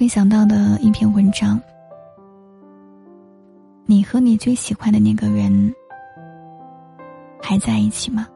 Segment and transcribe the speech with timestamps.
[0.00, 1.60] 分享到的一篇文章，
[3.84, 5.74] 你和你最喜欢的那个人
[7.38, 8.26] 还在一起吗？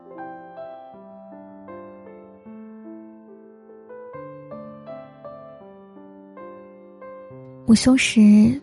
[7.66, 8.60] 午休时，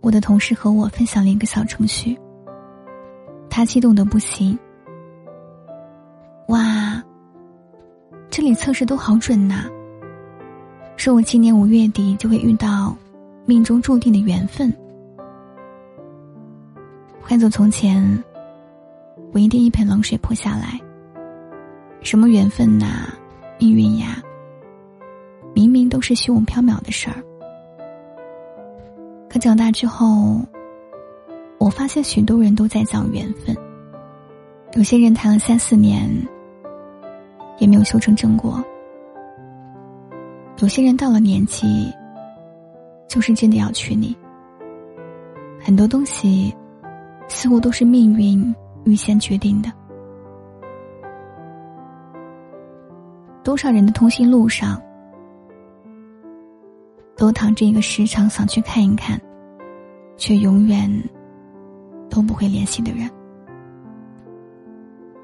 [0.00, 2.16] 我的同事和我分享了一个小程序，
[3.50, 4.56] 他激动的不行。
[6.46, 7.02] 哇，
[8.30, 9.68] 这里测试都好准呐！
[11.02, 12.96] 说我今年五月底就会遇到
[13.44, 14.72] 命中注定的缘分。
[17.20, 18.22] 换做从前，
[19.32, 20.78] 我一定一盆冷水泼下来。
[22.02, 23.12] 什么缘分呐，
[23.58, 24.22] 命运呀，
[25.52, 27.16] 明明都是虚无缥缈的事儿。
[29.28, 30.40] 可长大之后，
[31.58, 33.56] 我发现许多人都在讲缘分。
[34.74, 36.08] 有些人谈了三四年，
[37.58, 38.64] 也没有修成正果。
[40.62, 41.92] 有些人到了年纪，
[43.08, 44.16] 就是真的要娶你。
[45.60, 46.54] 很多东西，
[47.26, 49.72] 似乎都是命运预先决定的。
[53.42, 54.80] 多少人的通讯录上，
[57.16, 59.20] 都躺着一个时常想去看一看，
[60.16, 60.88] 却永远
[62.08, 63.10] 都不会联系的人。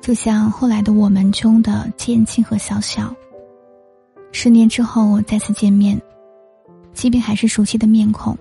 [0.01, 3.15] 就像后来的我们中的建青和小小。
[4.31, 6.01] 十年之后再次见面，
[6.93, 8.37] 即便还是熟悉的面孔，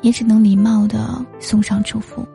[0.00, 2.26] 也只能礼貌的送上祝福。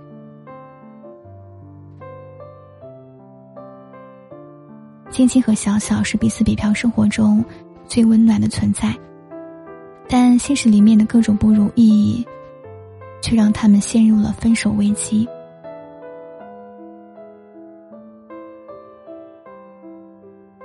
[5.09, 7.44] 青青和小小是彼此北漂生活中
[7.88, 8.96] 最温暖的存在，
[10.08, 12.24] 但现实里面的各种不如意，
[13.20, 15.28] 却让他们陷入了分手危机。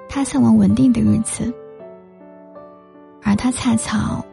[0.06, 1.52] 他向往稳定的日子。
[3.24, 4.24] 而他恰巧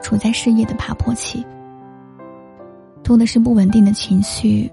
[0.00, 1.44] 处在事业的爬坡期，
[3.02, 4.70] 多的是不稳定的情绪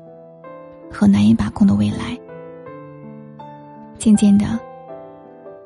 [0.92, 2.18] 和难以把控的未来。
[3.98, 4.46] 渐渐的，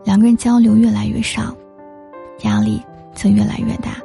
[0.06, 1.53] 两个人交流越来越少，
[2.44, 2.81] 压力
[3.13, 3.97] 则越来越大。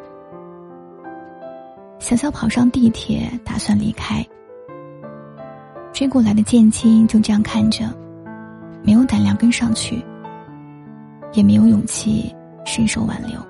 [2.01, 4.27] 小小跑上地铁，打算离开，
[5.93, 7.85] 追过来的剑青就这样看着，
[8.83, 10.05] 没有胆量跟上去，
[11.33, 13.41] 也没有勇气伸手挽留。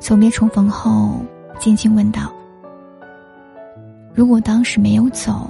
[0.00, 1.20] 久别重逢后，
[1.60, 2.32] 静静问道
[4.12, 5.48] ：“如果当时没有走，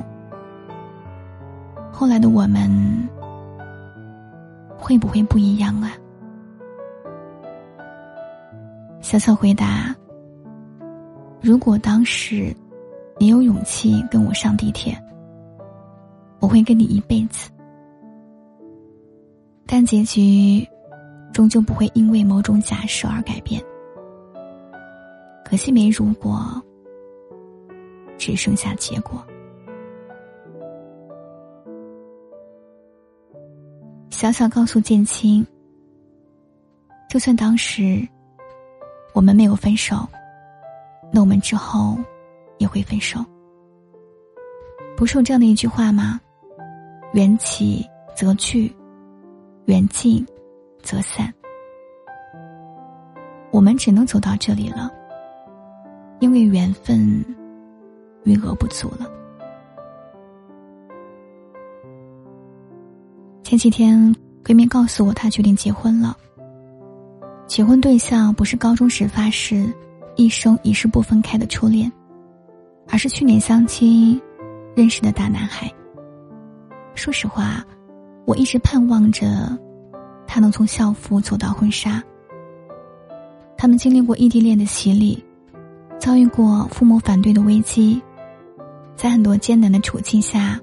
[1.90, 2.68] 后来的我们
[4.76, 5.92] 会不会不一样啊？”
[9.00, 9.94] 小小回答
[11.40, 12.54] ：“如果当时
[13.18, 15.00] 你有勇气跟我上地铁，
[16.40, 17.48] 我会跟你一辈子。
[19.64, 20.68] 但结局
[21.32, 23.62] 终究不会因为某种假设而改变。”
[25.50, 26.40] 可惜没如果，
[28.16, 29.20] 只剩下结果。
[34.10, 35.44] 小小告诉建青，
[37.08, 38.06] 就算当时
[39.12, 40.06] 我们没有分手，
[41.12, 41.98] 那我们之后
[42.58, 43.18] 也会分手。
[44.96, 46.20] 不是有这样的一句话吗？
[47.12, 47.84] 缘起
[48.14, 48.72] 则聚，
[49.64, 50.24] 缘尽
[50.80, 51.34] 则散。
[53.50, 54.88] 我们只能走到这里了。
[56.20, 57.24] 因为缘分
[58.24, 59.10] 余额不足了。
[63.42, 64.14] 前几天，
[64.44, 66.16] 闺蜜告诉我，她决定结婚了。
[67.46, 69.66] 结婚对象不是高中时发誓
[70.14, 71.90] 一生一世不分开的初恋，
[72.88, 74.20] 而是去年相亲
[74.76, 75.68] 认识的大男孩。
[76.94, 77.64] 说实话，
[78.26, 79.58] 我一直盼望着
[80.26, 82.00] 他能从校服走到婚纱。
[83.56, 85.24] 他们经历过异地恋的洗礼。
[86.00, 88.02] 遭遇过父母反对的危机，
[88.96, 90.58] 在很多艰难的处境下，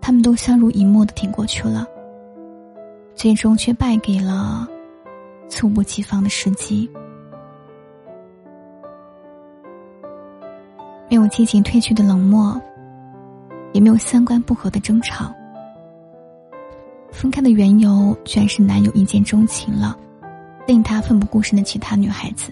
[0.00, 1.86] 他们都相濡以沫的挺过去了，
[3.14, 4.66] 最终却败给了
[5.50, 6.90] 猝不及防的时机。
[11.10, 12.58] 没有激情褪去的冷漠，
[13.74, 15.30] 也没有三观不合的争吵。
[17.12, 19.94] 分开的缘由居然是男友一见钟情了，
[20.66, 22.50] 令他奋不顾身的其他女孩子。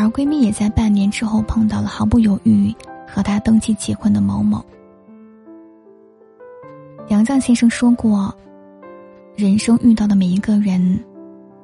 [0.00, 2.72] 而闺蜜也在半年之后碰到了毫不犹豫
[3.04, 4.64] 和她登记结婚的某某。
[7.08, 8.32] 杨绛先生说过
[9.34, 11.02] ：“人生遇到的每一个人，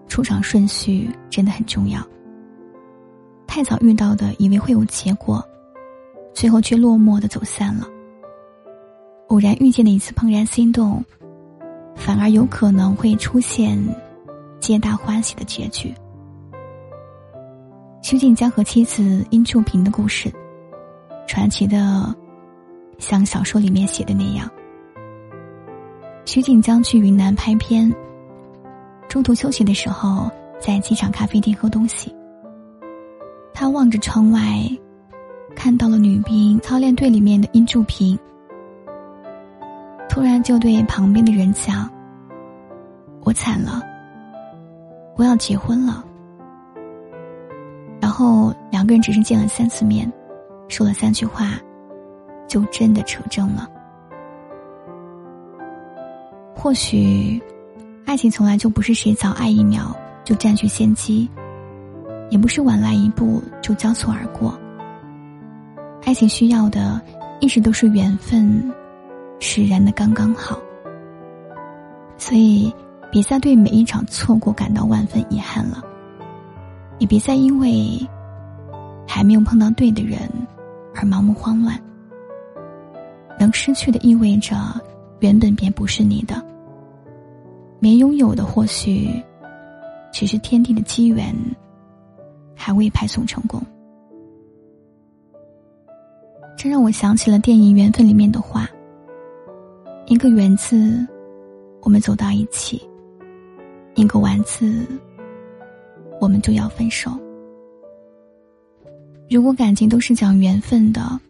[0.09, 2.05] 出场顺序真的很重要。
[3.47, 5.41] 太早遇到的，以为会有结果，
[6.33, 7.87] 最后却落寞的走散了。
[9.29, 11.05] 偶然遇见的一次怦然心动，
[11.95, 13.81] 反而有可能会出现
[14.59, 15.95] 皆大欢喜的结局。”
[18.05, 20.31] 徐锦江和妻子殷祝平的故事，
[21.27, 22.15] 传奇的，
[22.99, 24.47] 像小说里面写的那样。
[26.27, 27.91] 徐锦江去云南拍片，
[29.09, 30.31] 中途休息的时候，
[30.61, 32.15] 在机场咖啡店喝东西。
[33.55, 34.39] 他望着窗外，
[35.57, 38.19] 看到了女兵操练队里面的殷祝平，
[40.11, 41.91] 突然就对旁边的人讲
[43.25, 43.81] ：“我惨了，
[45.17, 46.05] 我要结婚了。”
[48.15, 50.11] 后两个人只是见了三次面，
[50.69, 51.59] 说了三句话，
[52.47, 53.69] 就真的扯证了。
[56.55, 57.43] 或许，
[58.07, 61.29] 爱情从来就不是谁早爱一秒就占据先机，
[62.31, 64.57] 也不是晚来一步就交错而过。
[66.05, 67.03] 爱情需要的，
[67.41, 68.73] 一直都是缘分，
[69.41, 70.57] 使然的刚刚好。
[72.17, 72.73] 所以，
[73.11, 75.83] 别再对每一场错过感到万分遗憾了。
[77.05, 78.01] 也别再因为
[79.07, 80.19] 还没有碰到对的人
[80.95, 81.79] 而盲目慌乱。
[83.39, 84.57] 能失去的意味着
[85.19, 86.43] 原本便不是你的，
[87.79, 89.23] 没拥有的或许
[90.11, 91.37] 只是天地的机缘
[92.57, 93.61] 还未派送成功。
[96.57, 98.67] 这让我想起了电影《缘分》里面的话
[100.09, 101.07] ：“一个缘字，
[101.83, 102.79] 我们走到一起；
[103.95, 104.87] 一个完字。”
[106.21, 107.11] 我们就要分手。
[109.31, 111.21] 如果感情都是讲缘分的，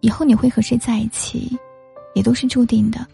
[0.00, 1.58] 以后你会和谁在一起，
[2.14, 3.06] 也都是注定的。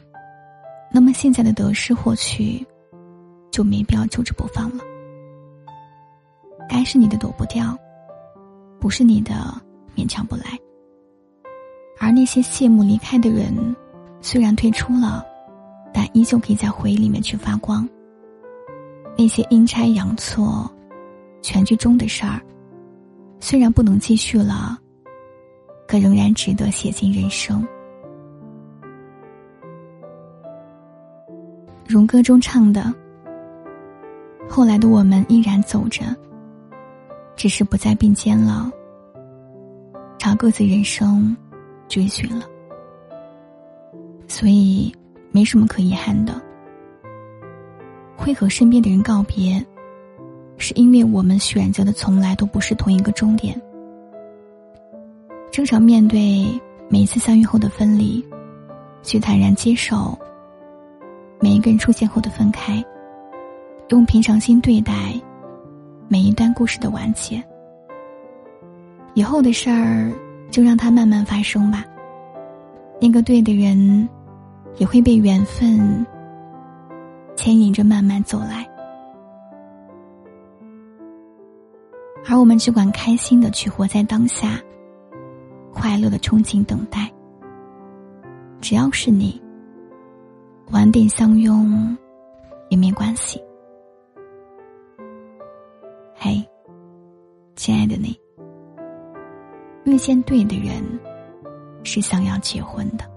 [0.93, 2.65] 那么现在的得失或许，
[3.51, 4.85] 就没必要揪着不放了。
[6.69, 7.77] 该是你的躲不掉，
[8.81, 9.61] 不是你的
[9.97, 10.59] 勉强不来。
[11.99, 13.55] 而那些谢幕离开的人，
[14.21, 15.25] 虽然退出了，
[15.93, 17.89] 但依旧可以在回忆里面去发光。
[19.17, 20.71] 那些阴差阳错、
[21.41, 22.41] 全剧终的事儿，
[23.39, 24.77] 虽然不能继续了，
[25.87, 27.65] 可仍然值得写进人生。
[31.87, 32.93] 荣歌中唱的
[34.51, 36.05] ：“后来的我们依然走着，
[37.37, 38.71] 只是不再并肩了，
[40.19, 41.37] 朝各自人生
[41.87, 42.47] 追寻了。
[44.27, 44.93] 所以，
[45.31, 46.43] 没什么可遗憾的。”
[48.17, 49.65] 会和身边的人告别，
[50.57, 53.61] 是因为我们选择的从来都不是同一个终点。
[55.51, 56.47] 正常面对
[56.89, 58.25] 每一次相遇后的分离，
[59.03, 60.19] 去坦然接受
[61.41, 62.83] 每一个人出现后的分开，
[63.91, 64.93] 用平常心对待
[66.09, 67.43] 每一段故事的完结。
[69.15, 70.13] 以后的事儿
[70.51, 71.85] 就让它慢慢发生吧。
[73.01, 74.09] 那个对的人，
[74.79, 76.05] 也会被缘分。
[77.37, 78.69] 牵引着慢慢走来，
[82.27, 84.59] 而我们只管开心的去活在当下，
[85.73, 87.11] 快乐的憧憬等待。
[88.61, 89.41] 只要是你，
[90.71, 91.97] 晚点相拥
[92.71, 93.43] 也没关系。
[96.15, 96.43] 嘿，
[97.57, 98.19] 亲爱的你，
[99.85, 100.83] 遇见对的人，
[101.83, 103.14] 是想要结婚的。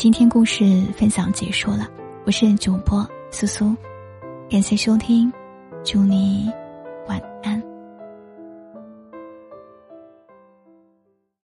[0.00, 0.64] 今天故事
[0.96, 1.88] 分享结束了，
[2.24, 3.74] 我是主播苏苏，
[4.48, 5.28] 感谢收听，
[5.84, 6.48] 祝你
[7.08, 7.57] 晚安。